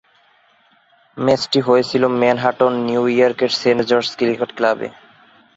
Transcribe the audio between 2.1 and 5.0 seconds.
Manhattan, New York এর Saint George cricket ক্লাবে।